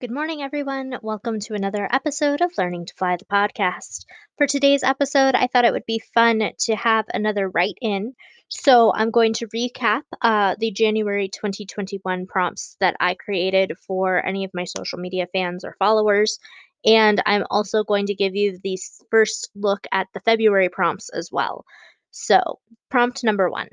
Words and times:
Good 0.00 0.10
morning, 0.10 0.42
everyone. 0.42 0.98
Welcome 1.02 1.38
to 1.38 1.54
another 1.54 1.88
episode 1.90 2.40
of 2.40 2.50
Learning 2.58 2.84
to 2.84 2.94
Fly 2.94 3.16
the 3.16 3.24
podcast. 3.26 4.06
For 4.36 4.46
today's 4.48 4.82
episode, 4.82 5.36
I 5.36 5.46
thought 5.46 5.64
it 5.64 5.72
would 5.72 5.86
be 5.86 6.02
fun 6.12 6.50
to 6.62 6.74
have 6.74 7.04
another 7.14 7.48
write 7.48 7.78
in. 7.80 8.14
So 8.48 8.92
I'm 8.92 9.12
going 9.12 9.34
to 9.34 9.46
recap 9.46 10.02
uh, 10.20 10.56
the 10.58 10.72
January 10.72 11.28
2021 11.28 12.26
prompts 12.26 12.76
that 12.80 12.96
I 12.98 13.14
created 13.14 13.78
for 13.86 14.22
any 14.26 14.44
of 14.44 14.50
my 14.52 14.64
social 14.64 14.98
media 14.98 15.28
fans 15.32 15.64
or 15.64 15.76
followers. 15.78 16.40
And 16.84 17.22
I'm 17.24 17.44
also 17.48 17.84
going 17.84 18.06
to 18.06 18.16
give 18.16 18.34
you 18.34 18.58
the 18.64 18.76
first 19.12 19.48
look 19.54 19.86
at 19.92 20.08
the 20.12 20.20
February 20.20 20.70
prompts 20.70 21.08
as 21.08 21.30
well. 21.30 21.64
So, 22.10 22.58
prompt 22.90 23.22
number 23.22 23.48
one 23.48 23.68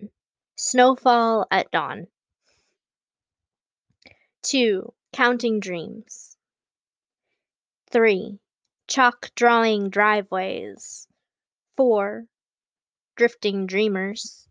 Snowfall 0.56 1.48
at 1.50 1.72
dawn. 1.72 2.06
Two, 4.44 4.94
counting 5.14 5.60
dreams. 5.60 6.38
Three, 7.92 8.40
chalk 8.88 9.32
drawing 9.36 9.90
driveways. 9.90 11.08
Four, 11.76 12.26
drifting 13.16 13.68
dreamers. 13.68 14.48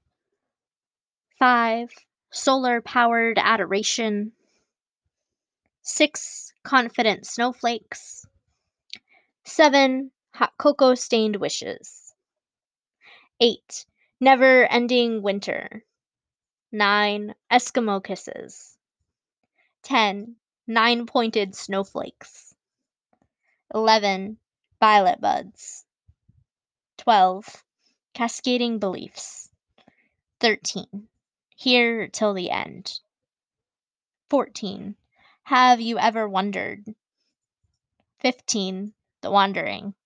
Five, 1.39 1.91
solar 2.31 2.83
powered 2.83 3.39
adoration. 3.39 4.33
Six, 5.83 6.53
confident 6.63 7.27
snowflakes. 7.27 8.27
Seven, 9.45 10.13
hot 10.35 10.53
cocoa 10.59 10.95
stained 10.95 11.37
wishes. 11.37 12.15
Eight, 13.41 13.87
never 14.21 14.67
ending 14.67 15.23
winter. 15.23 15.85
Nine, 16.71 17.35
Eskimo 17.51 18.05
kisses. 18.05 18.77
10. 19.83 20.37
Nine 20.71 21.05
pointed 21.05 21.57
snowflakes. 21.57 22.55
11. 23.75 24.39
Violet 24.79 25.21
buds. 25.21 25.85
12. 26.99 27.65
Cascading 28.15 28.79
beliefs. 28.79 29.51
13. 30.39 31.09
Here 31.57 32.07
till 32.07 32.35
the 32.35 32.53
end. 32.53 33.01
14. 34.29 34.95
Have 35.43 35.81
you 35.81 35.99
ever 35.99 36.29
wondered? 36.29 36.85
15. 38.21 38.95
The 39.23 39.31
wandering. 39.33 39.97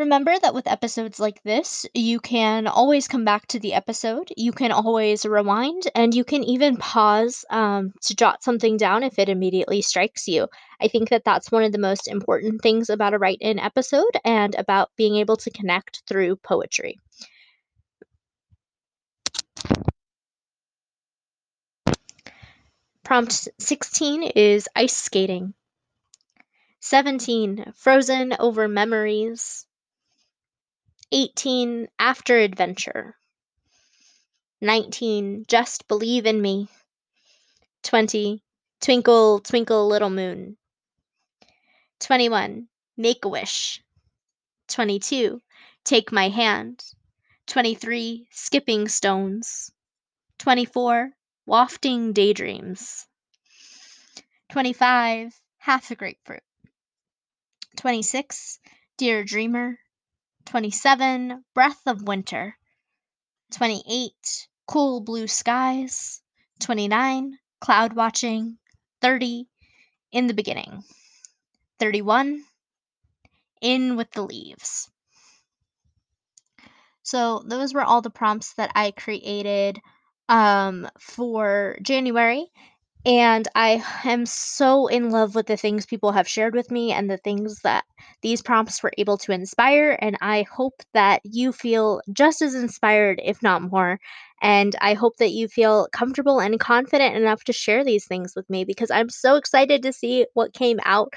Remember 0.00 0.32
that 0.38 0.54
with 0.54 0.66
episodes 0.66 1.20
like 1.20 1.42
this, 1.42 1.84
you 1.92 2.20
can 2.20 2.66
always 2.66 3.06
come 3.06 3.26
back 3.26 3.46
to 3.48 3.60
the 3.60 3.74
episode, 3.74 4.32
you 4.34 4.50
can 4.50 4.72
always 4.72 5.26
rewind, 5.26 5.82
and 5.94 6.14
you 6.14 6.24
can 6.24 6.42
even 6.42 6.78
pause 6.78 7.44
um, 7.50 7.92
to 8.04 8.16
jot 8.16 8.42
something 8.42 8.78
down 8.78 9.02
if 9.02 9.18
it 9.18 9.28
immediately 9.28 9.82
strikes 9.82 10.26
you. 10.26 10.48
I 10.80 10.88
think 10.88 11.10
that 11.10 11.24
that's 11.26 11.52
one 11.52 11.64
of 11.64 11.72
the 11.72 11.78
most 11.78 12.08
important 12.08 12.62
things 12.62 12.88
about 12.88 13.12
a 13.12 13.18
write 13.18 13.42
in 13.42 13.58
episode 13.58 14.16
and 14.24 14.54
about 14.54 14.88
being 14.96 15.16
able 15.16 15.36
to 15.36 15.50
connect 15.50 16.02
through 16.08 16.36
poetry. 16.36 16.98
Prompt 23.04 23.48
16 23.58 24.22
is 24.22 24.66
ice 24.74 24.96
skating. 24.96 25.52
17. 26.80 27.74
Frozen 27.76 28.34
over 28.38 28.66
memories. 28.66 29.66
18. 31.12 31.88
After 31.98 32.38
adventure. 32.38 33.16
19. 34.60 35.44
Just 35.48 35.88
believe 35.88 36.24
in 36.24 36.40
me. 36.40 36.68
20. 37.82 38.42
Twinkle, 38.80 39.40
twinkle, 39.40 39.88
little 39.88 40.10
moon. 40.10 40.56
21. 41.98 42.68
Make 42.96 43.24
a 43.24 43.28
wish. 43.28 43.82
22. 44.68 45.40
Take 45.82 46.12
my 46.12 46.28
hand. 46.28 46.84
23. 47.48 48.28
Skipping 48.30 48.86
stones. 48.86 49.72
24. 50.38 51.10
Wafting 51.44 52.12
daydreams. 52.12 53.08
25. 54.52 55.34
Half 55.58 55.90
a 55.90 55.96
grapefruit. 55.96 56.44
26. 57.76 58.60
Dear 58.96 59.24
dreamer. 59.24 59.76
27. 60.50 61.44
Breath 61.54 61.80
of 61.86 62.02
winter. 62.02 62.56
28. 63.52 64.48
Cool 64.66 65.00
blue 65.00 65.28
skies. 65.28 66.20
29. 66.58 67.38
Cloud 67.60 67.92
watching. 67.92 68.58
30. 69.00 69.46
In 70.10 70.26
the 70.26 70.34
beginning. 70.34 70.82
31. 71.78 72.42
In 73.62 73.96
with 73.96 74.10
the 74.10 74.22
leaves. 74.22 74.90
So, 77.04 77.44
those 77.46 77.72
were 77.72 77.84
all 77.84 78.02
the 78.02 78.10
prompts 78.10 78.54
that 78.54 78.72
I 78.74 78.90
created 78.90 79.80
um, 80.28 80.88
for 80.98 81.78
January. 81.80 82.50
And 83.06 83.48
I 83.54 83.82
am 84.04 84.26
so 84.26 84.86
in 84.86 85.10
love 85.10 85.34
with 85.34 85.46
the 85.46 85.56
things 85.56 85.86
people 85.86 86.12
have 86.12 86.28
shared 86.28 86.54
with 86.54 86.70
me 86.70 86.92
and 86.92 87.10
the 87.10 87.16
things 87.16 87.60
that 87.60 87.84
these 88.22 88.42
prompts 88.42 88.82
were 88.82 88.92
able 88.98 89.16
to 89.18 89.32
inspire. 89.32 89.98
And 90.02 90.18
I 90.20 90.42
hope 90.42 90.82
that 90.92 91.22
you 91.24 91.52
feel 91.52 92.02
just 92.12 92.42
as 92.42 92.54
inspired, 92.54 93.20
if 93.24 93.42
not 93.42 93.62
more. 93.62 93.98
And 94.42 94.76
I 94.82 94.92
hope 94.94 95.16
that 95.16 95.30
you 95.30 95.48
feel 95.48 95.88
comfortable 95.92 96.40
and 96.40 96.60
confident 96.60 97.16
enough 97.16 97.42
to 97.44 97.54
share 97.54 97.84
these 97.84 98.06
things 98.06 98.34
with 98.36 98.48
me 98.50 98.64
because 98.64 98.90
I'm 98.90 99.08
so 99.08 99.36
excited 99.36 99.82
to 99.82 99.92
see 99.94 100.26
what 100.34 100.52
came 100.52 100.78
out 100.84 101.12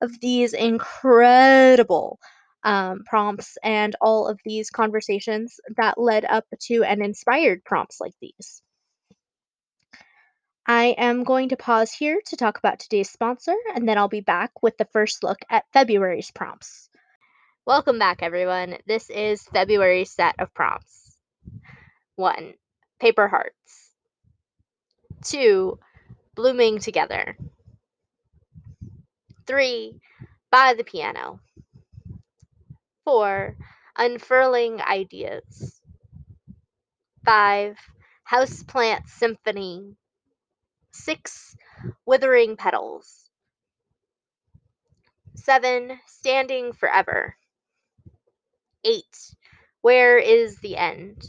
of 0.00 0.18
these 0.20 0.54
incredible 0.54 2.18
um, 2.64 3.04
prompts 3.06 3.56
and 3.62 3.94
all 4.00 4.26
of 4.26 4.40
these 4.44 4.70
conversations 4.70 5.60
that 5.76 6.00
led 6.00 6.24
up 6.24 6.44
to 6.62 6.82
and 6.82 7.00
inspired 7.00 7.64
prompts 7.64 8.00
like 8.00 8.14
these. 8.20 8.60
I 10.70 10.94
am 10.98 11.24
going 11.24 11.48
to 11.48 11.56
pause 11.56 11.94
here 11.94 12.20
to 12.26 12.36
talk 12.36 12.58
about 12.58 12.78
today's 12.78 13.08
sponsor, 13.08 13.54
and 13.74 13.88
then 13.88 13.96
I'll 13.96 14.06
be 14.06 14.20
back 14.20 14.62
with 14.62 14.76
the 14.76 14.84
first 14.84 15.24
look 15.24 15.38
at 15.48 15.64
February's 15.72 16.30
prompts. 16.30 16.90
Welcome 17.64 17.98
back, 17.98 18.22
everyone. 18.22 18.76
This 18.86 19.08
is 19.08 19.42
February's 19.44 20.10
set 20.10 20.34
of 20.38 20.52
prompts. 20.52 21.16
One, 22.16 22.52
paper 23.00 23.28
hearts. 23.28 23.94
Two, 25.24 25.78
blooming 26.34 26.80
together. 26.80 27.38
Three, 29.46 30.02
by 30.50 30.74
the 30.74 30.84
piano. 30.84 31.40
Four, 33.06 33.56
unfurling 33.96 34.82
ideas. 34.82 35.80
Five, 37.24 37.78
houseplant 38.30 39.08
symphony 39.08 39.96
Six, 40.90 41.56
withering 42.06 42.56
petals. 42.56 43.30
Seven, 45.34 45.98
standing 46.06 46.72
forever. 46.72 47.36
Eight, 48.84 49.34
where 49.82 50.18
is 50.18 50.58
the 50.58 50.76
end? 50.76 51.24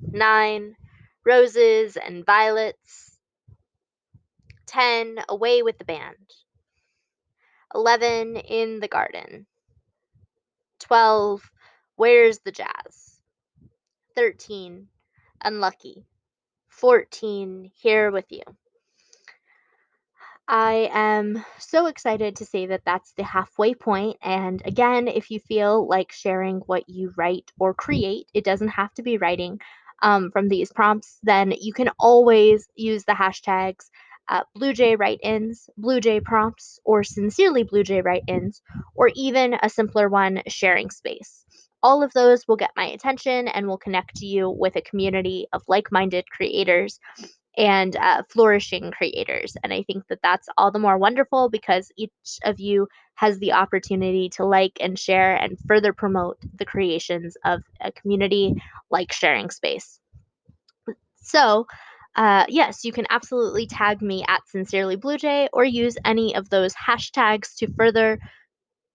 Nine, 0.00 0.76
roses 1.24 1.96
and 1.96 2.24
violets. 2.24 3.18
Ten, 4.66 5.18
away 5.28 5.62
with 5.62 5.78
the 5.78 5.84
band. 5.84 6.16
Eleven, 7.74 8.36
in 8.36 8.80
the 8.80 8.88
garden. 8.88 9.46
Twelve, 10.78 11.50
where's 11.96 12.38
the 12.40 12.52
jazz? 12.52 13.20
Thirteen, 14.14 14.88
unlucky. 15.42 16.06
Fourteen, 16.68 17.70
here 17.74 18.10
with 18.10 18.26
you. 18.30 18.42
I 20.52 20.90
am 20.92 21.44
so 21.60 21.86
excited 21.86 22.34
to 22.36 22.44
say 22.44 22.66
that 22.66 22.82
that's 22.84 23.12
the 23.12 23.22
halfway 23.22 23.72
point. 23.72 24.16
And 24.20 24.60
again, 24.64 25.06
if 25.06 25.30
you 25.30 25.38
feel 25.38 25.86
like 25.86 26.10
sharing 26.10 26.56
what 26.66 26.88
you 26.88 27.12
write 27.16 27.52
or 27.60 27.72
create, 27.72 28.26
it 28.34 28.42
doesn't 28.42 28.70
have 28.70 28.92
to 28.94 29.02
be 29.02 29.16
writing 29.16 29.60
um, 30.02 30.32
from 30.32 30.48
these 30.48 30.72
prompts, 30.72 31.20
then 31.22 31.54
you 31.56 31.72
can 31.72 31.90
always 32.00 32.66
use 32.74 33.04
the 33.04 33.12
hashtags 33.12 33.90
uh, 34.28 34.42
BlueJay 34.58 34.98
write 34.98 35.20
ins, 35.22 35.70
BlueJay 35.80 36.24
prompts, 36.24 36.80
or 36.84 37.04
sincerely 37.04 37.62
BlueJay 37.62 38.04
write 38.04 38.22
ins, 38.26 38.60
or 38.96 39.10
even 39.14 39.56
a 39.62 39.68
simpler 39.68 40.08
one, 40.08 40.42
sharing 40.48 40.90
space. 40.90 41.44
All 41.82 42.02
of 42.02 42.12
those 42.12 42.46
will 42.48 42.56
get 42.56 42.70
my 42.76 42.86
attention 42.86 43.46
and 43.48 43.68
will 43.68 43.78
connect 43.78 44.20
you 44.20 44.50
with 44.50 44.74
a 44.74 44.82
community 44.82 45.46
of 45.52 45.62
like 45.68 45.92
minded 45.92 46.28
creators 46.30 46.98
and 47.60 47.94
uh, 47.96 48.22
flourishing 48.30 48.90
creators. 48.90 49.54
And 49.62 49.70
I 49.70 49.82
think 49.82 50.06
that 50.08 50.20
that's 50.22 50.48
all 50.56 50.72
the 50.72 50.78
more 50.78 50.96
wonderful 50.96 51.50
because 51.50 51.92
each 51.98 52.10
of 52.42 52.58
you 52.58 52.88
has 53.16 53.38
the 53.38 53.52
opportunity 53.52 54.30
to 54.30 54.46
like 54.46 54.78
and 54.80 54.98
share 54.98 55.36
and 55.36 55.58
further 55.68 55.92
promote 55.92 56.38
the 56.58 56.64
creations 56.64 57.36
of 57.44 57.60
a 57.82 57.92
community 57.92 58.54
like 58.90 59.12
Sharing 59.12 59.50
Space. 59.50 60.00
So, 61.16 61.66
uh, 62.16 62.46
yes, 62.48 62.82
you 62.82 62.92
can 62.92 63.06
absolutely 63.10 63.66
tag 63.66 64.00
me 64.00 64.24
at 64.26 64.40
Sincerely 64.48 64.96
Blue 64.96 65.18
Jay 65.18 65.46
or 65.52 65.62
use 65.62 65.98
any 66.02 66.34
of 66.34 66.48
those 66.48 66.72
hashtags 66.74 67.56
to 67.56 67.70
further 67.74 68.18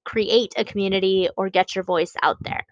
create 0.06 0.54
a 0.58 0.66
community 0.66 1.30
or 1.38 1.50
get 1.50 1.76
your 1.76 1.84
voice 1.84 2.14
out 2.24 2.38
there. 2.42 2.66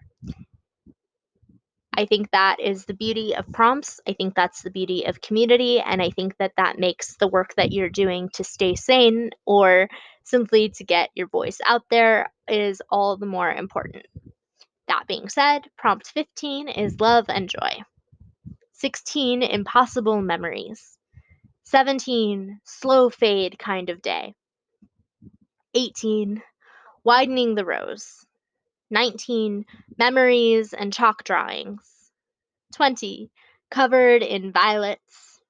I 1.96 2.06
think 2.06 2.30
that 2.32 2.58
is 2.60 2.84
the 2.84 2.94
beauty 2.94 3.36
of 3.36 3.50
prompts. 3.52 4.00
I 4.08 4.14
think 4.14 4.34
that's 4.34 4.62
the 4.62 4.70
beauty 4.70 5.04
of 5.04 5.20
community. 5.20 5.80
And 5.80 6.02
I 6.02 6.10
think 6.10 6.36
that 6.38 6.52
that 6.56 6.78
makes 6.78 7.16
the 7.16 7.28
work 7.28 7.54
that 7.56 7.72
you're 7.72 7.88
doing 7.88 8.30
to 8.34 8.44
stay 8.44 8.74
sane 8.74 9.30
or 9.46 9.88
simply 10.24 10.70
to 10.70 10.84
get 10.84 11.10
your 11.14 11.28
voice 11.28 11.58
out 11.66 11.82
there 11.90 12.32
is 12.48 12.82
all 12.90 13.16
the 13.16 13.26
more 13.26 13.50
important. 13.50 14.06
That 14.88 15.06
being 15.06 15.28
said, 15.28 15.62
prompt 15.78 16.08
15 16.08 16.68
is 16.68 17.00
love 17.00 17.26
and 17.28 17.48
joy. 17.48 17.82
16, 18.72 19.42
impossible 19.42 20.20
memories. 20.20 20.98
17, 21.64 22.60
slow 22.64 23.08
fade 23.08 23.58
kind 23.58 23.88
of 23.88 24.02
day. 24.02 24.34
18, 25.74 26.42
widening 27.04 27.54
the 27.54 27.64
rose. 27.64 28.26
19, 28.90 29.64
memories 29.98 30.72
and 30.72 30.92
chalk 30.92 31.24
drawings. 31.24 31.82
20, 32.74 33.30
covered 33.70 34.22
in 34.22 34.52
violets. 34.52 35.40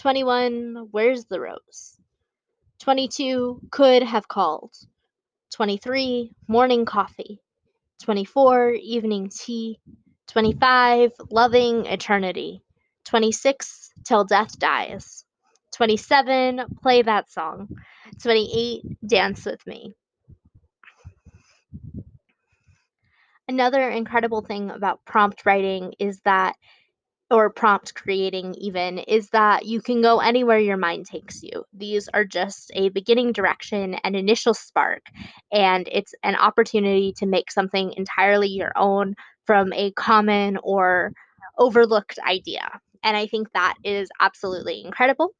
21, 0.00 0.88
where's 0.90 1.24
the 1.26 1.40
rose? 1.40 1.96
22, 2.80 3.60
could 3.70 4.02
have 4.02 4.28
called. 4.28 4.72
23, 5.54 6.32
morning 6.46 6.84
coffee. 6.84 7.40
24, 8.02 8.72
evening 8.72 9.30
tea. 9.30 9.80
25, 10.28 11.12
loving 11.30 11.86
eternity. 11.86 12.62
26, 13.04 13.90
till 14.04 14.24
death 14.24 14.58
dies. 14.58 15.24
27, 15.74 16.60
play 16.82 17.02
that 17.02 17.30
song. 17.30 17.68
28, 18.22 18.82
dance 19.06 19.44
with 19.44 19.66
me. 19.66 19.94
Another 23.48 23.88
incredible 23.90 24.42
thing 24.42 24.70
about 24.70 25.04
prompt 25.06 25.46
writing 25.46 25.94
is 25.98 26.20
that 26.20 26.56
or 27.30 27.50
prompt 27.50 27.94
creating 27.94 28.54
even 28.54 28.98
is 28.98 29.28
that 29.30 29.66
you 29.66 29.82
can 29.82 30.00
go 30.00 30.20
anywhere 30.20 30.58
your 30.58 30.78
mind 30.78 31.06
takes 31.06 31.42
you. 31.42 31.64
These 31.74 32.08
are 32.14 32.24
just 32.24 32.70
a 32.74 32.88
beginning 32.88 33.32
direction, 33.32 33.94
an 34.04 34.14
initial 34.14 34.54
spark, 34.54 35.02
and 35.52 35.88
it's 35.92 36.14
an 36.22 36.36
opportunity 36.36 37.12
to 37.18 37.26
make 37.26 37.50
something 37.50 37.92
entirely 37.96 38.48
your 38.48 38.72
own 38.76 39.14
from 39.44 39.72
a 39.74 39.92
common 39.92 40.58
or 40.62 41.12
overlooked 41.58 42.18
idea. 42.26 42.80
And 43.02 43.16
I 43.16 43.26
think 43.26 43.48
that 43.52 43.74
is 43.84 44.08
absolutely 44.20 44.82
incredible. 44.84 45.34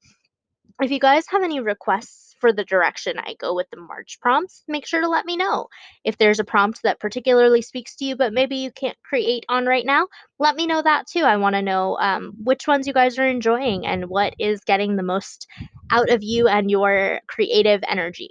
If 0.81 0.91
you 0.91 1.01
guys 1.01 1.25
have 1.31 1.43
any 1.43 1.61
requests 1.61 2.28
for 2.41 2.53
the 2.53 2.65
direction 2.65 3.19
I 3.19 3.35
go 3.39 3.55
with 3.55 3.69
the 3.71 3.81
March 3.81 4.19
prompts, 4.21 4.65
make 4.69 4.87
sure 4.87 5.01
to 5.01 5.09
let 5.09 5.27
me 5.27 5.37
know. 5.37 5.69
If 6.05 6.19
there's 6.19 6.41
a 6.41 6.45
prompt 6.45 6.83
that 6.83 7.01
particularly 7.01 7.63
speaks 7.63 7.97
to 7.97 8.05
you, 8.05 8.17
but 8.17 8.33
maybe 8.33 8.57
you 8.57 8.71
can't 8.71 8.97
create 9.03 9.45
on 9.49 9.67
right 9.67 9.85
now, 9.87 10.09
let 10.39 10.57
me 10.57 10.67
know 10.67 10.83
that 10.83 11.07
too. 11.07 11.23
I 11.23 11.37
want 11.37 11.55
to 11.55 11.63
know 11.63 11.97
um, 11.99 12.33
which 12.43 12.67
ones 12.67 12.87
you 12.87 12.93
guys 12.93 13.19
are 13.19 13.27
enjoying 13.27 13.87
and 13.87 14.07
what 14.09 14.35
is 14.39 14.61
getting 14.65 14.97
the 14.97 15.03
most 15.03 15.47
out 15.91 16.11
of 16.11 16.23
you 16.23 16.49
and 16.49 16.71
your 16.71 17.21
creative 17.27 17.83
energy. 17.89 18.31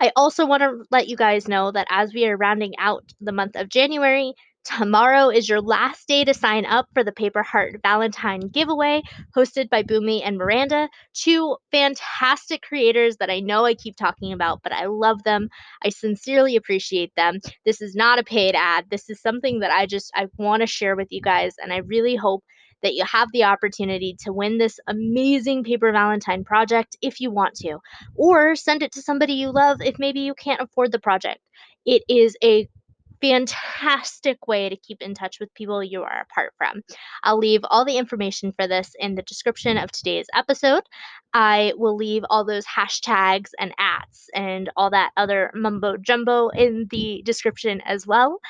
I 0.00 0.12
also 0.16 0.46
want 0.46 0.62
to 0.62 0.84
let 0.90 1.08
you 1.08 1.16
guys 1.16 1.46
know 1.46 1.70
that 1.72 1.86
as 1.90 2.14
we 2.14 2.26
are 2.26 2.36
rounding 2.36 2.72
out 2.78 3.04
the 3.20 3.32
month 3.32 3.54
of 3.54 3.68
January, 3.68 4.32
Tomorrow 4.64 5.30
is 5.30 5.48
your 5.48 5.62
last 5.62 6.06
day 6.06 6.22
to 6.22 6.34
sign 6.34 6.66
up 6.66 6.86
for 6.92 7.02
the 7.02 7.12
Paper 7.12 7.42
Heart 7.42 7.80
Valentine 7.82 8.40
giveaway 8.40 9.00
hosted 9.34 9.70
by 9.70 9.82
Boomy 9.82 10.20
and 10.22 10.36
Miranda, 10.36 10.90
two 11.14 11.56
fantastic 11.72 12.60
creators 12.60 13.16
that 13.16 13.30
I 13.30 13.40
know 13.40 13.64
I 13.64 13.72
keep 13.74 13.96
talking 13.96 14.34
about, 14.34 14.60
but 14.62 14.72
I 14.72 14.84
love 14.84 15.22
them. 15.22 15.48
I 15.82 15.88
sincerely 15.88 16.56
appreciate 16.56 17.10
them. 17.16 17.38
This 17.64 17.80
is 17.80 17.94
not 17.94 18.18
a 18.18 18.22
paid 18.22 18.54
ad. 18.54 18.84
This 18.90 19.08
is 19.08 19.22
something 19.22 19.60
that 19.60 19.70
I 19.70 19.86
just 19.86 20.12
I 20.14 20.26
want 20.36 20.60
to 20.60 20.66
share 20.66 20.94
with 20.94 21.08
you 21.10 21.22
guys 21.22 21.54
and 21.58 21.72
I 21.72 21.78
really 21.78 22.14
hope 22.14 22.44
that 22.82 22.94
you 22.94 23.04
have 23.06 23.28
the 23.32 23.44
opportunity 23.44 24.16
to 24.20 24.32
win 24.32 24.58
this 24.58 24.78
amazing 24.86 25.64
paper 25.64 25.90
valentine 25.90 26.44
project 26.44 26.96
if 27.00 27.20
you 27.20 27.30
want 27.30 27.54
to 27.54 27.78
or 28.14 28.54
send 28.56 28.82
it 28.82 28.92
to 28.92 29.02
somebody 29.02 29.34
you 29.34 29.52
love 29.52 29.80
if 29.80 29.98
maybe 29.98 30.20
you 30.20 30.34
can't 30.34 30.60
afford 30.60 30.92
the 30.92 30.98
project. 30.98 31.40
It 31.86 32.02
is 32.08 32.36
a 32.44 32.68
fantastic 33.20 34.46
way 34.46 34.68
to 34.68 34.76
keep 34.76 35.02
in 35.02 35.14
touch 35.14 35.40
with 35.40 35.54
people 35.54 35.82
you 35.82 36.02
are 36.02 36.22
apart 36.22 36.52
from. 36.56 36.82
I'll 37.22 37.38
leave 37.38 37.60
all 37.64 37.84
the 37.84 37.98
information 37.98 38.52
for 38.52 38.66
this 38.66 38.94
in 38.98 39.14
the 39.14 39.22
description 39.22 39.76
of 39.76 39.90
today's 39.90 40.26
episode. 40.34 40.82
I 41.32 41.72
will 41.76 41.96
leave 41.96 42.24
all 42.30 42.44
those 42.44 42.66
hashtags 42.66 43.50
and 43.58 43.72
ats 43.78 44.28
and 44.34 44.70
all 44.76 44.90
that 44.90 45.12
other 45.16 45.50
mumbo 45.54 45.96
jumbo 45.96 46.48
in 46.48 46.86
the 46.90 47.22
description 47.24 47.80
as 47.84 48.06
well. 48.06 48.40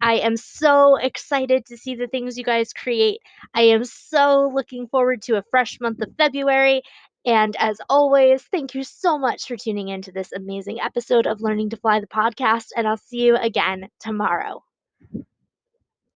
I 0.00 0.14
am 0.14 0.36
so 0.36 0.96
excited 0.96 1.64
to 1.66 1.76
see 1.76 1.94
the 1.94 2.08
things 2.08 2.36
you 2.36 2.42
guys 2.42 2.72
create. 2.72 3.20
I 3.54 3.62
am 3.62 3.84
so 3.84 4.50
looking 4.52 4.88
forward 4.88 5.22
to 5.22 5.36
a 5.36 5.44
fresh 5.48 5.78
month 5.80 6.00
of 6.00 6.08
February. 6.18 6.82
And 7.24 7.54
as 7.58 7.78
always, 7.88 8.42
thank 8.42 8.74
you 8.74 8.82
so 8.82 9.18
much 9.18 9.46
for 9.46 9.56
tuning 9.56 9.88
in 9.88 10.02
to 10.02 10.12
this 10.12 10.32
amazing 10.32 10.80
episode 10.80 11.26
of 11.26 11.40
Learning 11.40 11.70
to 11.70 11.76
Fly 11.76 12.00
the 12.00 12.06
podcast. 12.06 12.68
And 12.76 12.86
I'll 12.86 12.96
see 12.96 13.22
you 13.22 13.36
again 13.36 13.88
tomorrow. 14.00 14.64